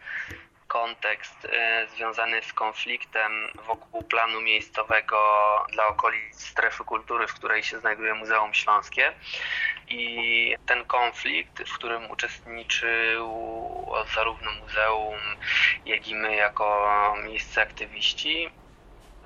kontekst 0.67 1.45
y, 1.45 1.49
związany 1.95 2.41
z 2.41 2.53
konfliktem 2.53 3.31
wokół 3.67 4.03
planu 4.03 4.41
miejscowego 4.41 5.17
dla 5.71 5.87
okolic 5.87 6.41
strefy 6.41 6.83
kultury, 6.83 7.27
w 7.27 7.33
której 7.33 7.63
się 7.63 7.79
znajduje 7.79 8.13
Muzeum 8.13 8.53
Śląskie. 8.53 9.13
I 9.87 10.55
ten 10.65 10.85
konflikt, 10.85 11.69
w 11.69 11.73
którym 11.73 12.11
uczestniczył 12.11 13.25
zarówno 14.15 14.51
muzeum, 14.51 15.19
jak 15.85 16.07
i 16.07 16.15
my 16.15 16.35
jako 16.35 17.15
miejsce 17.23 17.61
aktywiści, 17.61 18.49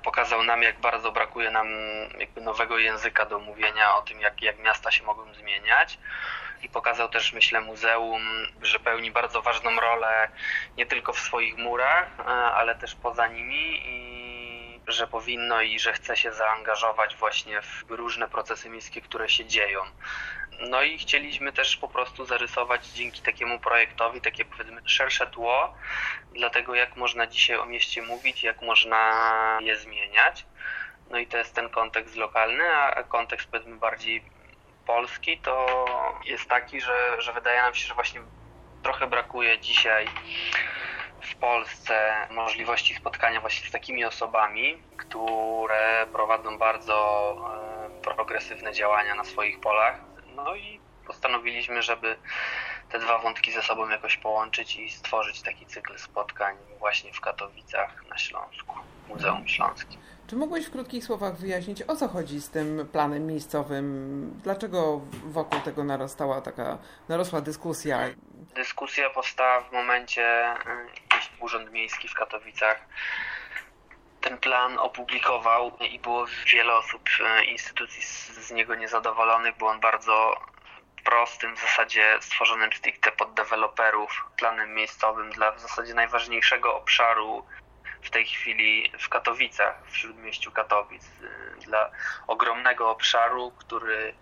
pokazał 0.00 0.42
nam, 0.42 0.62
jak 0.62 0.80
bardzo 0.80 1.12
brakuje 1.12 1.50
nam 1.50 1.68
jakby 2.18 2.40
nowego 2.40 2.78
języka 2.78 3.26
do 3.26 3.38
mówienia 3.38 3.94
o 3.94 4.02
tym, 4.02 4.20
jak, 4.20 4.42
jak 4.42 4.58
miasta 4.58 4.90
się 4.90 5.04
mogą 5.04 5.34
zmieniać. 5.34 5.98
I 6.62 6.68
pokazał 6.68 7.08
też, 7.08 7.32
myślę, 7.32 7.60
muzeum, 7.60 8.22
że 8.62 8.80
pełni 8.80 9.10
bardzo 9.10 9.42
ważną 9.42 9.80
rolę 9.80 10.28
nie 10.76 10.86
tylko 10.86 11.12
w 11.12 11.18
swoich 11.18 11.56
murach, 11.56 12.08
e, 12.18 12.24
ale 12.32 12.74
też 12.74 12.94
poza 12.94 13.26
nimi 13.26 13.82
i 13.86 14.19
że 14.92 15.06
powinno 15.06 15.62
i 15.62 15.78
że 15.78 15.92
chce 15.92 16.16
się 16.16 16.32
zaangażować 16.32 17.16
właśnie 17.16 17.62
w 17.62 17.84
różne 17.88 18.28
procesy 18.28 18.70
miejskie, 18.70 19.00
które 19.00 19.28
się 19.28 19.46
dzieją. 19.46 19.80
No 20.60 20.82
i 20.82 20.98
chcieliśmy 20.98 21.52
też 21.52 21.76
po 21.76 21.88
prostu 21.88 22.24
zarysować 22.24 22.86
dzięki 22.86 23.22
takiemu 23.22 23.58
projektowi 23.58 24.20
takie 24.20 24.44
powiedzmy 24.44 24.80
szersze 24.84 25.26
tło 25.26 25.74
dla 26.32 26.50
tego, 26.50 26.74
jak 26.74 26.96
można 26.96 27.26
dzisiaj 27.26 27.56
o 27.56 27.66
mieście 27.66 28.02
mówić, 28.02 28.42
jak 28.42 28.62
można 28.62 29.58
je 29.60 29.76
zmieniać. 29.76 30.46
No 31.10 31.18
i 31.18 31.26
to 31.26 31.38
jest 31.38 31.54
ten 31.54 31.68
kontekst 31.68 32.16
lokalny, 32.16 32.74
a 32.74 33.02
kontekst 33.02 33.50
powiedzmy 33.50 33.76
bardziej 33.76 34.24
polski 34.86 35.38
to 35.38 35.84
jest 36.24 36.48
taki, 36.48 36.80
że, 36.80 37.22
że 37.22 37.32
wydaje 37.32 37.62
nam 37.62 37.74
się, 37.74 37.88
że 37.88 37.94
właśnie 37.94 38.20
trochę 38.82 39.06
brakuje 39.06 39.58
dzisiaj 39.58 40.08
w 41.22 41.36
Polsce 41.36 42.26
możliwości 42.30 42.94
spotkania 42.94 43.40
właśnie 43.40 43.68
z 43.68 43.72
takimi 43.72 44.04
osobami, 44.04 44.82
które 44.96 46.06
prowadzą 46.12 46.58
bardzo 46.58 47.36
e, 47.98 48.00
progresywne 48.02 48.72
działania 48.72 49.14
na 49.14 49.24
swoich 49.24 49.60
polach. 49.60 50.00
No 50.36 50.56
i 50.56 50.80
postanowiliśmy, 51.06 51.82
żeby 51.82 52.16
te 52.90 52.98
dwa 52.98 53.18
wątki 53.18 53.52
ze 53.52 53.62
sobą 53.62 53.88
jakoś 53.88 54.16
połączyć 54.16 54.76
i 54.76 54.90
stworzyć 54.90 55.42
taki 55.42 55.66
cykl 55.66 55.98
spotkań 55.98 56.56
właśnie 56.78 57.12
w 57.12 57.20
Katowicach 57.20 58.04
na 58.08 58.18
Śląsku, 58.18 58.74
Muzeum 59.08 59.48
Śląskim. 59.48 60.00
Czy 60.26 60.36
mógłbyś 60.36 60.66
w 60.66 60.70
krótkich 60.70 61.04
słowach 61.04 61.36
wyjaśnić, 61.36 61.82
o 61.82 61.96
co 61.96 62.08
chodzi 62.08 62.40
z 62.40 62.50
tym 62.50 62.88
planem 62.92 63.26
miejscowym? 63.26 64.40
Dlaczego 64.44 65.00
wokół 65.24 65.60
tego 65.60 65.84
narastała 65.84 66.40
taka, 66.40 66.78
narosła 67.08 67.40
dyskusja? 67.40 67.98
Dyskusja 68.54 69.10
powstała 69.10 69.60
w 69.60 69.72
momencie, 69.72 70.54
Urząd 71.40 71.72
Miejski 71.72 72.08
w 72.08 72.14
Katowicach 72.14 72.86
ten 74.20 74.38
plan 74.38 74.78
opublikował 74.78 75.78
i 75.90 75.98
było 75.98 76.26
wiele 76.46 76.76
osób, 76.76 77.08
e, 77.24 77.44
instytucji 77.44 78.02
z 78.42 78.50
niego 78.50 78.74
niezadowolonych, 78.74 79.56
był 79.56 79.68
on 79.68 79.80
bardzo 79.80 80.40
prostym, 81.04 81.56
w 81.56 81.60
zasadzie 81.60 82.18
stworzonym 82.20 82.72
stricte 82.72 83.12
pod 83.12 83.34
deweloperów, 83.34 84.26
planem 84.36 84.74
miejscowym 84.74 85.30
dla 85.30 85.52
w 85.52 85.60
zasadzie 85.60 85.94
najważniejszego 85.94 86.76
obszaru 86.76 87.46
w 88.02 88.10
tej 88.10 88.26
chwili 88.26 88.92
w 88.98 89.08
Katowicach, 89.08 89.82
w 89.86 89.96
śródmieściu 89.96 90.52
Katowic, 90.52 91.04
y, 91.04 91.64
dla 91.66 91.90
ogromnego 92.26 92.90
obszaru, 92.90 93.52
który 93.58 94.14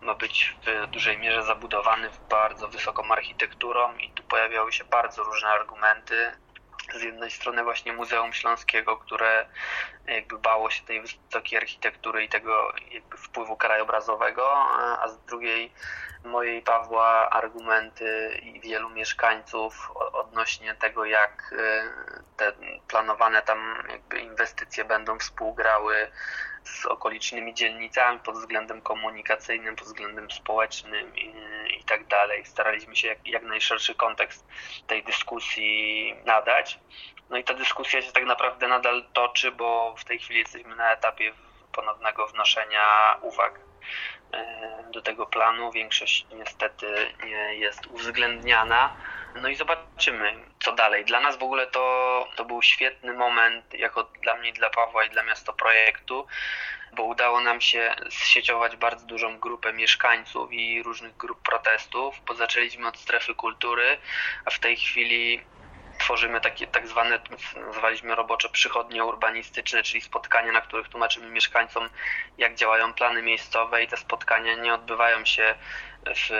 ma 0.00 0.14
być 0.14 0.56
w 0.66 0.86
dużej 0.86 1.18
mierze 1.18 1.42
zabudowany 1.42 2.10
bardzo 2.30 2.68
wysoką 2.68 3.12
architekturą 3.12 3.96
i 3.96 4.10
tu 4.10 4.22
pojawiały 4.22 4.72
się 4.72 4.84
bardzo 4.84 5.22
różne 5.22 5.48
argumenty. 5.48 6.32
Z 6.94 7.02
jednej 7.02 7.30
strony 7.30 7.64
właśnie 7.64 7.92
Muzeum 7.92 8.32
Śląskiego, 8.32 8.96
które 8.96 9.46
jakby 10.06 10.38
bało 10.38 10.70
się 10.70 10.84
tej 10.84 11.00
wysokiej 11.00 11.58
architektury 11.58 12.24
i 12.24 12.28
tego 12.28 12.72
jakby 12.90 13.16
wpływu 13.16 13.56
krajobrazowego, 13.56 14.54
a 15.02 15.08
z 15.08 15.18
drugiej 15.18 15.72
mojej 16.24 16.62
Pawła 16.62 17.30
argumenty 17.30 18.40
i 18.42 18.60
wielu 18.60 18.90
mieszkańców 18.90 19.92
odnośnie 20.12 20.74
tego, 20.74 21.04
jak 21.04 21.54
e, 21.58 21.90
te 22.36 22.52
planowane 22.88 23.42
tam 23.42 23.84
jakby 23.88 24.18
inwestycje 24.18 24.84
będą 24.84 25.18
współgrały 25.18 26.10
z 26.64 26.86
okolicznymi 26.86 27.54
dzielnicami 27.54 28.20
pod 28.20 28.34
względem 28.34 28.80
komunikacyjnym, 28.80 29.76
pod 29.76 29.86
względem 29.86 30.30
społecznym 30.30 31.16
i, 31.16 31.34
i 31.80 31.84
tak 31.84 32.06
dalej. 32.06 32.44
Staraliśmy 32.44 32.96
się 32.96 33.08
jak, 33.08 33.28
jak 33.28 33.42
najszerszy 33.42 33.94
kontekst 33.94 34.46
tej 34.86 35.04
dyskusji 35.04 36.14
nadać. 36.24 36.78
No 37.30 37.36
i 37.36 37.44
ta 37.44 37.54
dyskusja 37.54 38.02
się 38.02 38.12
tak 38.12 38.24
naprawdę 38.24 38.68
nadal 38.68 39.04
toczy, 39.12 39.52
bo 39.52 39.94
w 39.98 40.04
tej 40.04 40.18
chwili 40.18 40.38
jesteśmy 40.38 40.76
na 40.76 40.92
etapie 40.92 41.32
ponownego 41.72 42.26
wnoszenia 42.26 43.16
uwag 43.22 43.60
E, 44.34 44.90
do 44.92 45.02
tego 45.02 45.26
planu. 45.26 45.72
Większość 45.72 46.26
niestety 46.34 46.86
nie 47.24 47.54
jest 47.54 47.86
uwzględniana. 47.86 48.96
No 49.34 49.48
i 49.48 49.56
zobaczymy, 49.56 50.44
co 50.60 50.72
dalej. 50.72 51.04
Dla 51.04 51.20
nas 51.20 51.38
w 51.38 51.42
ogóle 51.42 51.66
to, 51.66 52.28
to 52.36 52.44
był 52.44 52.62
świetny 52.62 53.12
moment, 53.12 53.74
jako 53.74 54.10
dla 54.22 54.36
mnie, 54.36 54.52
dla 54.52 54.70
Pawła 54.70 55.04
i 55.04 55.10
dla 55.10 55.22
miasta 55.22 55.52
projektu, 55.52 56.26
bo 56.92 57.02
udało 57.02 57.40
nam 57.40 57.60
się 57.60 57.94
zsieciować 58.10 58.76
bardzo 58.76 59.06
dużą 59.06 59.38
grupę 59.38 59.72
mieszkańców 59.72 60.52
i 60.52 60.82
różnych 60.82 61.16
grup 61.16 61.42
protestów, 61.42 62.20
bo 62.26 62.34
zaczęliśmy 62.34 62.88
od 62.88 62.98
strefy 62.98 63.34
kultury, 63.34 63.98
a 64.44 64.50
w 64.50 64.58
tej 64.58 64.76
chwili 64.76 65.42
tworzymy 66.04 66.40
takie 66.40 66.66
tak 66.66 66.88
zwane, 66.88 67.20
nazwaliśmy 67.66 68.14
robocze 68.14 68.48
przychodnie 68.48 69.04
urbanistyczne, 69.04 69.82
czyli 69.82 70.00
spotkania, 70.00 70.52
na 70.52 70.60
których 70.60 70.88
tłumaczymy 70.88 71.30
mieszkańcom, 71.30 71.88
jak 72.38 72.54
działają 72.54 72.94
plany 72.94 73.22
miejscowe 73.22 73.82
i 73.82 73.88
te 73.88 73.96
spotkania 73.96 74.54
nie 74.54 74.74
odbywają 74.74 75.24
się 75.24 75.54
w, 76.06 76.30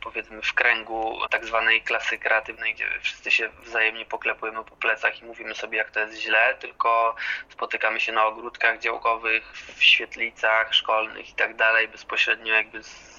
powiedzmy 0.00 0.42
w 0.42 0.54
kręgu 0.54 1.18
tak 1.30 1.44
zwanej 1.44 1.82
klasy 1.82 2.18
kreatywnej, 2.18 2.74
gdzie 2.74 2.88
wszyscy 3.00 3.30
się 3.30 3.48
wzajemnie 3.48 4.04
poklepujemy 4.04 4.64
po 4.64 4.76
plecach 4.76 5.22
i 5.22 5.24
mówimy 5.24 5.54
sobie, 5.54 5.78
jak 5.78 5.90
to 5.90 6.00
jest 6.00 6.20
źle, 6.20 6.54
tylko 6.60 7.14
spotykamy 7.48 8.00
się 8.00 8.12
na 8.12 8.24
ogródkach 8.26 8.78
działkowych, 8.78 9.52
w 9.52 9.82
świetlicach 9.82 10.74
szkolnych 10.74 11.30
i 11.30 11.34
tak 11.34 11.56
dalej, 11.56 11.88
bezpośrednio 11.88 12.54
jakby 12.54 12.82
z 12.82 13.11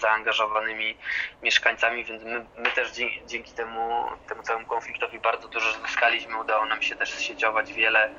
zaangażowanymi 0.00 0.98
mieszkańcami, 1.42 2.04
więc 2.04 2.22
my, 2.22 2.46
my 2.56 2.70
też 2.70 2.92
dzięki, 3.26 3.54
temu, 3.54 4.04
temu 4.28 4.42
całemu 4.42 4.66
konfliktowi 4.66 5.18
bardzo 5.18 5.48
dużo 5.48 5.72
zyskaliśmy. 5.72 6.38
Udało 6.38 6.66
nam 6.66 6.82
się 6.82 6.96
też 6.96 7.10
sieciować 7.10 7.72
wiele 7.72 8.10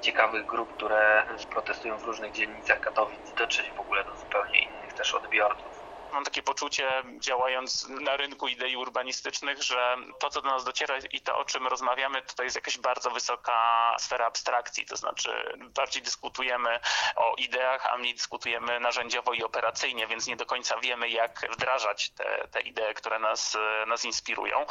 ciekawych 0.00 0.46
grup, 0.46 0.72
które 0.72 1.26
protestują 1.50 1.98
w 1.98 2.04
różnych 2.04 2.32
dzielnicach 2.32 2.80
Katowic 2.80 3.30
i 3.30 3.34
dotrzeć 3.34 3.70
w 3.70 3.80
ogóle 3.80 4.04
do 4.04 4.16
zupełnie 4.16 4.58
innych 4.58 4.92
też 4.92 5.14
odbiorców. 5.14 5.79
Mam 6.12 6.24
takie 6.24 6.42
poczucie, 6.42 7.02
działając 7.18 7.88
na 7.88 8.16
rynku 8.16 8.48
idei 8.48 8.76
urbanistycznych, 8.76 9.62
że 9.62 9.96
to, 10.20 10.30
co 10.30 10.42
do 10.42 10.48
nas 10.48 10.64
dociera 10.64 10.98
i 11.12 11.20
to, 11.20 11.38
o 11.38 11.44
czym 11.44 11.66
rozmawiamy, 11.66 12.22
to 12.22 12.42
jest 12.42 12.56
jakaś 12.56 12.78
bardzo 12.78 13.10
wysoka 13.10 13.96
sfera 13.98 14.26
abstrakcji. 14.26 14.86
To 14.86 14.96
znaczy, 14.96 15.58
bardziej 15.74 16.02
dyskutujemy 16.02 16.80
o 17.16 17.34
ideach, 17.38 17.86
a 17.86 17.96
mniej 17.96 18.14
dyskutujemy 18.14 18.80
narzędziowo 18.80 19.32
i 19.32 19.42
operacyjnie, 19.42 20.06
więc 20.06 20.26
nie 20.26 20.36
do 20.36 20.46
końca 20.46 20.78
wiemy, 20.78 21.08
jak 21.08 21.46
wdrażać 21.52 22.10
te, 22.10 22.48
te 22.50 22.60
idee, 22.60 22.94
które 22.94 23.18
nas, 23.18 23.56
nas 23.86 24.04
inspirują. 24.04 24.66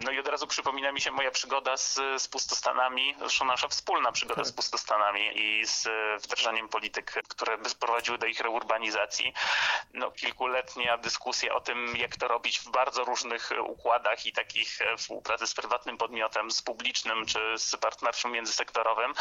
No 0.00 0.10
i 0.10 0.18
od 0.18 0.28
razu 0.28 0.46
przypomina 0.46 0.92
mi 0.92 1.00
się 1.00 1.10
moja 1.10 1.30
przygoda 1.30 1.76
z, 1.76 2.00
z 2.18 2.28
pustostanami, 2.28 3.14
zresztą 3.18 3.44
nasza 3.44 3.68
wspólna 3.68 4.12
przygoda 4.12 4.42
tak. 4.42 4.46
z 4.46 4.52
pustostanami 4.52 5.40
i 5.40 5.66
z 5.66 5.88
wdrażaniem 6.22 6.68
polityk, 6.68 7.12
które 7.28 7.58
by 7.58 7.68
sprowadziły 7.68 8.18
do 8.18 8.26
ich 8.26 8.40
reurbanizacji. 8.40 9.34
No, 9.94 10.12
kilkuletnia 10.84 10.96
dyskusja 10.98 11.54
o 11.54 11.60
tym, 11.60 11.96
jak 11.96 12.16
to 12.16 12.28
robić 12.28 12.58
w 12.58 12.70
bardzo 12.70 13.04
różnych 13.04 13.50
układach 13.66 14.26
i 14.26 14.32
takich 14.32 14.78
współpracy 14.96 15.46
z 15.46 15.54
prywatnym 15.54 15.96
podmiotem, 15.96 16.50
z 16.50 16.62
publicznym 16.62 17.26
czy 17.26 17.38
z 17.58 17.76
partnerstwem 17.76 18.32
międzysektorowym. 18.32 19.14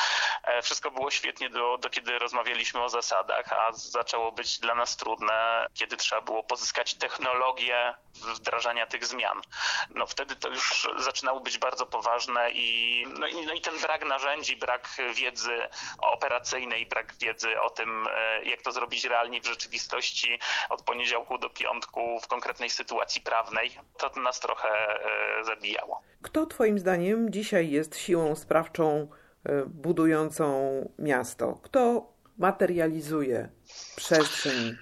E, 0.44 0.62
wszystko 0.62 0.92
było 0.92 1.12
świetnie 1.12 1.50
do, 1.50 1.78
do 1.78 1.90
kiedy 1.90 2.20
rozmawialiśmy 2.20 2.84
o 2.84 2.90
zasadach, 2.90 3.54
a 3.54 3.72
zaczęło 3.72 4.32
być 4.32 4.60
dla 4.60 4.76
nas 4.76 4.98
trudne, 4.98 5.68
kiedy 5.74 5.98
trzeba 5.98 6.22
było 6.22 6.44
pozyskać 6.44 6.94
technologię 6.94 7.94
wdrażania 8.14 8.86
tych 8.86 9.06
zmian. 9.06 9.42
No 9.90 10.08
wtedy 10.08 10.36
to 10.36 10.50
już 10.50 10.88
zaczynało 10.98 11.40
być 11.40 11.58
bardzo 11.58 11.86
poważne 11.86 12.52
i, 12.52 13.06
no 13.20 13.28
i, 13.28 13.46
no 13.46 13.54
i 13.54 13.62
ten 13.62 13.80
brak 13.80 14.06
narzędzi, 14.06 14.56
brak 14.56 14.90
wiedzy 15.14 15.70
operacyjnej, 16.02 16.86
brak 16.86 17.16
wiedzy 17.16 17.62
o 17.62 17.70
tym, 17.70 18.08
e, 18.08 18.44
jak 18.44 18.62
to 18.62 18.72
zrobić 18.72 19.06
realnie 19.06 19.42
w 19.42 19.46
rzeczywistości 19.46 20.40
od 20.70 20.82
poniedziałku 20.82 21.38
do 21.38 21.50
piątku 21.54 22.20
w 22.20 22.28
konkretnej 22.28 22.70
sytuacji 22.70 23.22
prawnej, 23.22 23.72
to 23.98 24.22
nas 24.22 24.40
trochę 24.40 24.70
e, 24.70 25.44
zabijało. 25.46 26.02
Kto 26.22 26.46
Twoim 26.46 26.80
zdaniem 26.80 27.32
dzisiaj 27.32 27.72
jest 27.72 27.98
siłą 27.98 28.36
sprawczą 28.36 29.08
e, 29.44 29.66
budującą 29.66 30.70
miasto? 31.00 31.60
Kto 31.64 32.14
materializuje 32.38 33.50
przestrzeń 33.96 34.78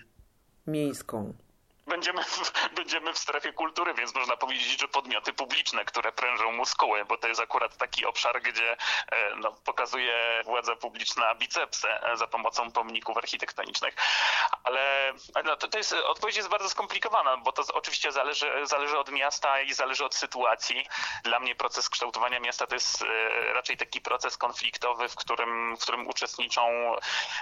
miejską? 0.67 1.33
Będziemy 1.91 2.23
w, 2.23 2.51
będziemy 2.79 3.13
w 3.13 3.17
strefie 3.17 3.53
kultury, 3.53 3.93
więc 3.93 4.15
można 4.15 4.37
powiedzieć, 4.37 4.79
że 4.79 4.87
podmioty 4.87 5.33
publiczne, 5.33 5.85
które 5.85 6.11
prężą 6.11 6.51
muskuły, 6.51 7.05
bo 7.05 7.17
to 7.17 7.27
jest 7.27 7.41
akurat 7.41 7.77
taki 7.77 8.05
obszar, 8.05 8.41
gdzie 8.41 8.71
e, 9.11 9.35
no, 9.35 9.51
pokazuje 9.51 10.41
władza 10.45 10.75
publiczna 10.75 11.35
bicepsę 11.35 12.11
e, 12.11 12.17
za 12.17 12.27
pomocą 12.27 12.71
pomników 12.71 13.17
architektonicznych. 13.17 13.95
Ale 14.63 15.13
no, 15.45 15.55
to, 15.55 15.67
to 15.67 15.77
jest, 15.77 15.93
odpowiedź 15.93 16.35
jest 16.35 16.49
bardzo 16.49 16.69
skomplikowana, 16.69 17.37
bo 17.37 17.51
to 17.51 17.63
oczywiście 17.73 18.11
zależy, 18.11 18.51
zależy 18.63 18.99
od 18.99 19.11
miasta 19.11 19.61
i 19.61 19.73
zależy 19.73 20.05
od 20.05 20.15
sytuacji. 20.15 20.87
Dla 21.23 21.39
mnie 21.39 21.55
proces 21.55 21.89
kształtowania 21.89 22.39
miasta 22.39 22.67
to 22.67 22.75
jest 22.75 23.01
e, 23.01 23.53
raczej 23.53 23.77
taki 23.77 24.01
proces 24.01 24.37
konfliktowy, 24.37 25.09
w 25.09 25.15
którym, 25.15 25.77
w 25.77 25.81
którym 25.81 26.07
uczestniczą 26.07 26.95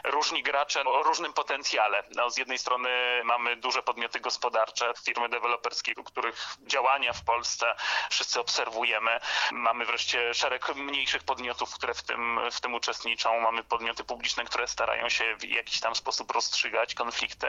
różni 0.04 0.44
gracze 0.44 0.84
o 0.84 1.04
różnym 1.04 1.34
potencjale. 1.34 2.04
No, 2.16 2.30
z 2.30 2.38
jednej 2.38 2.58
strony 2.58 2.90
mamy 3.24 3.56
duże 3.56 3.84
podmioty 3.84 4.20
gospodarcze, 4.20 4.39
gospodarcze, 4.40 4.94
firmy 5.04 5.30
deweloperskie, 5.30 5.94
których 6.06 6.56
działania 6.68 7.14
w 7.14 7.24
Polsce 7.24 7.76
wszyscy 8.10 8.40
obserwujemy. 8.40 9.20
Mamy 9.52 9.86
wreszcie 9.86 10.34
szereg 10.34 10.76
mniejszych 10.76 11.24
podmiotów, 11.24 11.74
które 11.74 11.94
w 11.94 12.04
tym, 12.04 12.40
w 12.52 12.62
tym 12.62 12.74
uczestniczą. 12.74 13.40
Mamy 13.40 13.64
podmioty 13.64 14.04
publiczne, 14.04 14.46
które 14.46 14.68
starają 14.68 15.10
się 15.10 15.36
w 15.36 15.44
jakiś 15.44 15.80
tam 15.80 15.96
sposób 15.96 16.32
rozstrzygać 16.32 16.96
konflikty. 16.96 17.48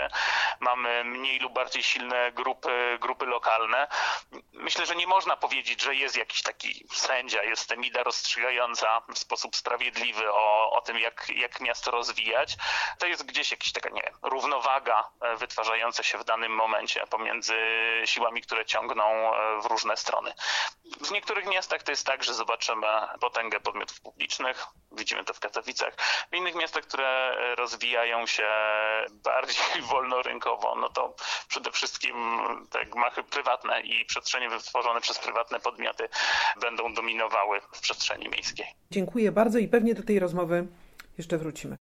Mamy 0.60 1.04
mniej 1.04 1.38
lub 1.38 1.52
bardziej 1.52 1.82
silne 1.82 2.32
grupy, 2.32 2.98
grupy 3.00 3.26
lokalne. 3.26 3.88
Myślę, 4.52 4.86
że 4.86 4.96
nie 4.96 5.06
można 5.06 5.36
powiedzieć, 5.36 5.82
że 5.82 5.94
jest 5.94 6.16
jakiś 6.16 6.42
taki 6.42 6.86
sędzia, 6.92 7.42
jest 7.42 7.68
temida 7.68 8.02
rozstrzygająca 8.02 9.02
w 9.14 9.18
sposób 9.18 9.56
sprawiedliwy 9.56 10.32
o, 10.32 10.70
o 10.72 10.80
tym, 10.80 10.98
jak, 10.98 11.28
jak 11.28 11.60
miasto 11.60 11.90
rozwijać. 11.90 12.56
To 12.98 13.06
jest 13.06 13.26
gdzieś 13.26 13.50
jakaś 13.50 13.72
taka, 13.72 13.88
nie 13.88 14.02
wiem, 14.02 14.14
równowaga 14.22 15.10
e, 15.20 15.36
wytwarzająca 15.36 16.02
się 16.02 16.18
w 16.18 16.24
danym 16.24 16.52
momencie 16.52 16.69
momencie 16.70 17.06
pomiędzy 17.10 17.54
siłami, 18.04 18.42
które 18.42 18.64
ciągną 18.64 19.04
e, 19.04 19.60
w 19.62 19.66
różne 19.66 19.96
strony. 19.96 20.32
W 21.00 21.10
niektórych 21.10 21.46
miastach 21.46 21.82
to 21.82 21.92
jest 21.92 22.06
tak, 22.06 22.24
że 22.24 22.34
zobaczymy 22.34 22.86
potęgę 23.20 23.60
podmiotów 23.60 24.00
publicznych, 24.00 24.66
widzimy 24.92 25.24
to 25.24 25.34
w 25.34 25.40
Katowicach. 25.40 25.94
W 26.32 26.36
innych 26.36 26.54
miastach, 26.54 26.84
które 26.84 27.36
rozwijają 27.56 28.26
się 28.26 28.48
bardziej 29.24 29.82
wolnorynkowo, 29.92 30.74
no 30.74 30.88
to 30.88 31.14
przede 31.48 31.70
wszystkim 31.70 32.38
te 32.70 32.86
gmachy 32.86 33.22
prywatne 33.22 33.80
i 33.80 34.04
przestrzenie 34.04 34.48
wytworzone 34.48 35.00
przez 35.00 35.18
prywatne 35.18 35.60
podmioty 35.60 36.08
będą 36.60 36.94
dominowały 36.94 37.60
w 37.60 37.80
przestrzeni 37.80 38.28
miejskiej. 38.28 38.66
Dziękuję 38.90 39.32
bardzo 39.32 39.58
i 39.58 39.68
pewnie 39.68 39.94
do 39.94 40.02
tej 40.02 40.18
rozmowy 40.18 40.66
jeszcze 41.18 41.38
wrócimy. 41.38 41.79